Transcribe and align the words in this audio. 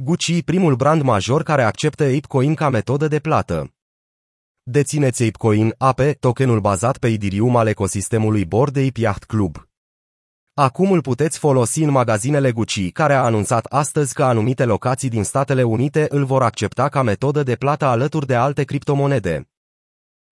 Gucci, 0.00 0.42
primul 0.42 0.76
brand 0.76 1.02
major 1.02 1.42
care 1.42 1.62
acceptă 1.62 2.04
ApeCoin 2.04 2.54
ca 2.54 2.68
metodă 2.68 3.08
de 3.08 3.18
plată. 3.18 3.74
Dețineți 4.62 5.22
ApeCoin, 5.22 5.74
APE, 5.78 6.12
tokenul 6.12 6.60
bazat 6.60 6.98
pe 6.98 7.08
Ethereum 7.08 7.56
al 7.56 7.66
ecosistemului 7.66 8.44
Bored 8.44 8.76
Ape 8.76 9.00
Yacht 9.00 9.24
Club. 9.24 9.68
Acum 10.54 10.92
îl 10.92 11.00
puteți 11.00 11.38
folosi 11.38 11.82
în 11.82 11.90
magazinele 11.90 12.52
Gucci, 12.52 12.92
care 12.92 13.14
a 13.14 13.24
anunțat 13.24 13.64
astăzi 13.64 14.14
că 14.14 14.24
anumite 14.24 14.64
locații 14.64 15.08
din 15.08 15.24
Statele 15.24 15.62
Unite 15.62 16.06
îl 16.08 16.24
vor 16.24 16.42
accepta 16.42 16.88
ca 16.88 17.02
metodă 17.02 17.42
de 17.42 17.56
plată 17.56 17.84
alături 17.84 18.26
de 18.26 18.34
alte 18.34 18.64
criptomonede. 18.64 19.48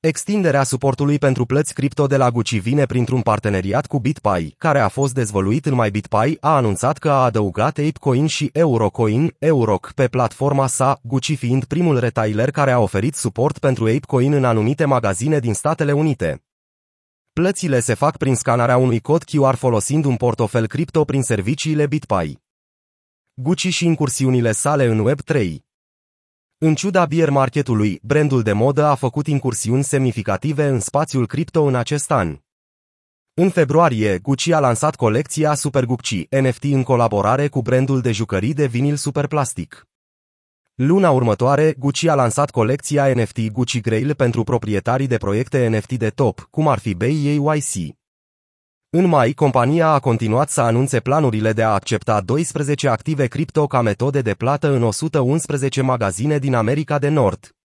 Extinderea 0.00 0.62
suportului 0.62 1.18
pentru 1.18 1.44
plăți 1.44 1.74
cripto 1.74 2.06
de 2.06 2.16
la 2.16 2.30
Gucci 2.30 2.60
vine 2.60 2.84
printr-un 2.86 3.20
parteneriat 3.20 3.86
cu 3.86 4.00
BitPay, 4.00 4.54
care 4.58 4.80
a 4.80 4.88
fost 4.88 5.14
dezvăluit 5.14 5.66
în 5.66 5.74
mai 5.74 5.90
BitPay, 5.90 6.36
a 6.40 6.56
anunțat 6.56 6.98
că 6.98 7.10
a 7.10 7.24
adăugat 7.24 7.78
ApeCoin 7.78 8.26
și 8.26 8.50
Eurocoin, 8.52 9.34
Euroc, 9.38 9.92
pe 9.94 10.08
platforma 10.08 10.66
sa, 10.66 11.00
Gucci 11.02 11.36
fiind 11.36 11.64
primul 11.64 11.98
retailer 11.98 12.50
care 12.50 12.70
a 12.70 12.78
oferit 12.78 13.14
suport 13.14 13.58
pentru 13.58 13.84
ApeCoin 13.84 14.32
în 14.32 14.44
anumite 14.44 14.84
magazine 14.84 15.38
din 15.38 15.54
Statele 15.54 15.92
Unite. 15.92 16.42
Plățile 17.32 17.80
se 17.80 17.94
fac 17.94 18.16
prin 18.16 18.34
scanarea 18.34 18.76
unui 18.76 19.00
cod 19.00 19.22
QR 19.24 19.54
folosind 19.54 20.04
un 20.04 20.16
portofel 20.16 20.66
cripto 20.66 21.04
prin 21.04 21.22
serviciile 21.22 21.86
BitPay. 21.86 22.38
Gucci 23.34 23.68
și 23.68 23.86
incursiunile 23.86 24.52
sale 24.52 24.84
în 24.84 25.08
Web3 25.08 25.66
în 26.60 26.74
ciuda 26.74 27.06
bear 27.06 27.30
marketului, 27.30 28.00
brandul 28.02 28.42
de 28.42 28.52
modă 28.52 28.84
a 28.84 28.94
făcut 28.94 29.26
incursiuni 29.26 29.84
semnificative 29.84 30.66
în 30.66 30.80
spațiul 30.80 31.26
cripto 31.26 31.62
în 31.62 31.74
acest 31.74 32.10
an. 32.10 32.38
În 33.34 33.50
februarie, 33.50 34.18
Gucci 34.18 34.50
a 34.50 34.58
lansat 34.58 34.96
colecția 34.96 35.54
Super 35.54 35.84
Gucci 35.84 36.26
NFT 36.40 36.62
în 36.62 36.82
colaborare 36.82 37.48
cu 37.48 37.62
brandul 37.62 38.00
de 38.00 38.12
jucării 38.12 38.54
de 38.54 38.66
vinil 38.66 38.96
Superplastic. 38.96 39.86
Luna 40.74 41.10
următoare, 41.10 41.74
Gucci 41.78 42.06
a 42.06 42.14
lansat 42.14 42.50
colecția 42.50 43.14
NFT 43.14 43.50
Gucci 43.50 43.80
Grail 43.80 44.14
pentru 44.14 44.44
proprietarii 44.44 45.06
de 45.06 45.16
proiecte 45.16 45.68
NFT 45.68 45.92
de 45.92 46.08
top, 46.08 46.48
cum 46.50 46.68
ar 46.68 46.78
fi 46.78 46.94
BAYC. 46.94 47.97
În 48.90 49.06
mai, 49.06 49.32
compania 49.32 49.88
a 49.88 49.98
continuat 49.98 50.50
să 50.50 50.60
anunțe 50.60 51.00
planurile 51.00 51.52
de 51.52 51.62
a 51.62 51.68
accepta 51.68 52.20
12 52.20 52.88
active 52.88 53.26
cripto 53.26 53.66
ca 53.66 53.80
metode 53.80 54.20
de 54.22 54.34
plată 54.34 54.68
în 54.68 54.82
111 54.82 55.82
magazine 55.82 56.38
din 56.38 56.54
America 56.54 56.98
de 56.98 57.08
Nord. 57.08 57.56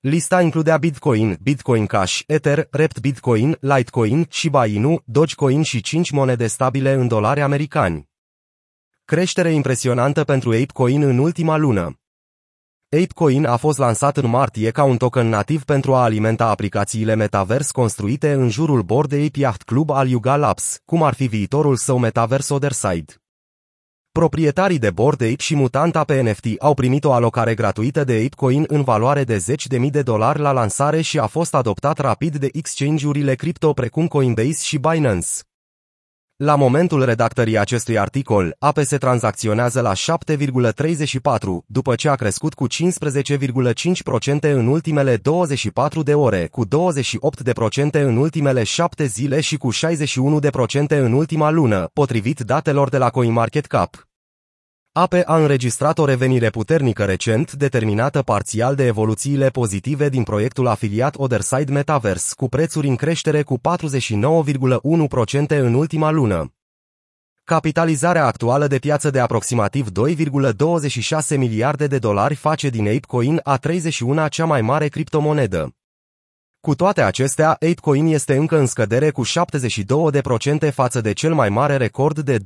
Lista 0.00 0.42
includea 0.42 0.76
Bitcoin, 0.76 1.38
Bitcoin 1.42 1.86
Cash, 1.86 2.20
Ether, 2.26 2.68
Rept 2.70 3.00
Bitcoin, 3.00 3.56
Litecoin, 3.60 4.26
Shiba 4.30 4.66
Inu, 4.66 5.02
Dogecoin 5.04 5.62
și 5.62 5.80
5 5.80 6.10
monede 6.10 6.46
stabile 6.46 6.92
în 6.92 7.08
dolari 7.08 7.40
americani. 7.40 8.08
Creștere 9.04 9.52
impresionantă 9.52 10.24
pentru 10.24 10.50
ApeCoin 10.50 11.02
în 11.02 11.18
ultima 11.18 11.56
lună. 11.56 12.00
ApeCoin 12.88 13.44
a 13.44 13.56
fost 13.56 13.78
lansat 13.78 14.16
în 14.16 14.30
martie 14.30 14.70
ca 14.70 14.82
un 14.82 14.96
token 14.96 15.28
nativ 15.28 15.64
pentru 15.64 15.94
a 15.94 16.02
alimenta 16.02 16.46
aplicațiile 16.46 17.14
metavers 17.14 17.70
construite 17.70 18.32
în 18.32 18.48
jurul 18.48 18.82
Bored 18.82 19.12
Ape 19.12 19.38
Yacht 19.38 19.62
Club 19.62 19.90
al 19.90 20.08
Yuga 20.08 20.36
Labs, 20.36 20.78
cum 20.84 21.02
ar 21.02 21.14
fi 21.14 21.26
viitorul 21.26 21.76
său 21.76 21.98
metavers 21.98 22.48
Otherside. 22.48 23.14
Proprietarii 24.12 24.78
de 24.78 24.90
Bored 24.90 25.20
Ape 25.20 25.34
și 25.38 25.54
Mutanta 25.54 26.04
pe 26.04 26.20
NFT 26.20 26.44
au 26.58 26.74
primit 26.74 27.04
o 27.04 27.12
alocare 27.12 27.54
gratuită 27.54 28.04
de 28.04 28.12
ApeCoin 28.12 28.64
în 28.68 28.82
valoare 28.82 29.24
de 29.24 29.44
10.000 29.84 29.90
de 29.90 30.02
dolari 30.02 30.38
la 30.38 30.52
lansare 30.52 31.00
și 31.00 31.18
a 31.18 31.26
fost 31.26 31.54
adoptat 31.54 31.98
rapid 31.98 32.36
de 32.36 32.48
exchange-urile 32.52 33.34
cripto 33.34 33.72
precum 33.72 34.06
Coinbase 34.08 34.62
și 34.62 34.78
Binance. 34.78 35.28
La 36.38 36.54
momentul 36.54 37.04
redactării 37.04 37.58
acestui 37.58 37.98
articol, 37.98 38.56
APE 38.58 38.82
se 38.82 38.96
tranzacționează 38.96 39.80
la 39.80 39.92
7,34, 39.92 40.00
după 41.66 41.94
ce 41.94 42.08
a 42.08 42.14
crescut 42.14 42.54
cu 42.54 42.66
15,5% 42.68 42.72
în 44.40 44.66
ultimele 44.66 45.16
24 45.16 46.02
de 46.02 46.14
ore, 46.14 46.48
cu 46.50 46.66
28% 46.66 46.68
în 47.90 48.16
ultimele 48.16 48.62
7 48.62 49.04
zile 49.04 49.40
și 49.40 49.56
cu 49.56 49.72
61% 49.72 49.78
în 50.88 51.12
ultima 51.12 51.50
lună, 51.50 51.90
potrivit 51.92 52.40
datelor 52.40 52.88
de 52.88 52.98
la 52.98 53.10
CoinMarketCap. 53.10 54.06
Ape 54.98 55.22
a 55.26 55.36
înregistrat 55.36 55.98
o 55.98 56.04
revenire 56.04 56.50
puternică 56.50 57.04
recent, 57.04 57.52
determinată 57.52 58.22
parțial 58.22 58.74
de 58.74 58.86
evoluțiile 58.86 59.48
pozitive 59.48 60.08
din 60.08 60.22
proiectul 60.22 60.66
afiliat 60.66 61.14
Otherside 61.16 61.72
Metaverse, 61.72 62.34
cu 62.36 62.48
prețuri 62.48 62.88
în 62.88 62.96
creștere 62.96 63.42
cu 63.42 63.58
49,1% 63.58 63.62
în 65.48 65.74
ultima 65.74 66.10
lună. 66.10 66.52
Capitalizarea 67.44 68.26
actuală 68.26 68.66
de 68.66 68.78
piață 68.78 69.10
de 69.10 69.20
aproximativ 69.20 69.86
2,26 69.88 71.36
miliarde 71.36 71.86
de 71.86 71.98
dolari 71.98 72.34
face 72.34 72.68
din 72.68 72.86
ApeCoin 72.86 73.40
a 73.42 73.58
31-a 73.58 74.28
cea 74.28 74.44
mai 74.44 74.62
mare 74.62 74.88
criptomonedă. 74.88 75.74
Cu 76.66 76.74
toate 76.74 77.02
acestea, 77.02 77.50
ApeCoin 77.50 78.06
este 78.06 78.36
încă 78.36 78.58
în 78.58 78.66
scădere 78.66 79.10
cu 79.10 79.22
72% 80.68 80.72
față 80.72 81.00
de 81.00 81.12
cel 81.12 81.34
mai 81.34 81.48
mare 81.48 81.76
record 81.76 82.20
de 82.20 82.38
26,70 82.38 82.42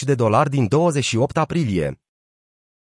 de 0.00 0.14
dolari 0.14 0.50
din 0.50 0.68
28 0.68 1.36
aprilie. 1.36 2.00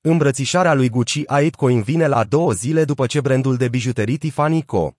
Îmbrățișarea 0.00 0.74
lui 0.74 0.88
Gucci 0.88 1.22
a 1.26 1.34
ApeCoin 1.34 1.82
vine 1.82 2.06
la 2.06 2.24
două 2.24 2.52
zile 2.52 2.84
după 2.84 3.06
ce 3.06 3.20
brandul 3.20 3.56
de 3.56 3.68
bijuterii 3.68 4.16
Tiffany 4.16 4.62
Co. 4.62 4.92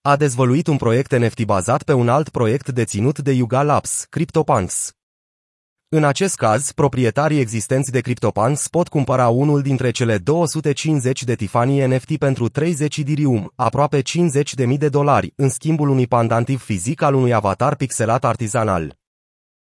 a 0.00 0.16
dezvăluit 0.16 0.66
un 0.66 0.76
proiect 0.76 1.16
NFT 1.16 1.44
bazat 1.44 1.82
pe 1.82 1.92
un 1.92 2.08
alt 2.08 2.28
proiect 2.28 2.68
deținut 2.68 3.18
de 3.18 3.32
Yuga 3.32 3.62
Labs, 3.62 4.06
CryptoPunks. 4.10 4.92
În 5.94 6.04
acest 6.04 6.36
caz, 6.36 6.70
proprietarii 6.70 7.40
existenți 7.40 7.90
de 7.90 8.00
CryptoPunks 8.00 8.68
pot 8.68 8.88
cumpăra 8.88 9.28
unul 9.28 9.62
dintre 9.62 9.90
cele 9.90 10.18
250 10.18 11.24
de 11.24 11.34
Tiffany 11.34 11.86
NFT 11.86 12.16
pentru 12.16 12.48
30 12.48 12.98
dirium, 12.98 13.52
aproape 13.56 14.02
50.000 14.02 14.78
de 14.78 14.88
dolari, 14.88 15.32
în 15.36 15.48
schimbul 15.48 15.88
unui 15.88 16.06
pandantiv 16.06 16.62
fizic 16.62 17.02
al 17.02 17.14
unui 17.14 17.34
avatar 17.34 17.74
pixelat 17.74 18.24
artizanal. 18.24 19.01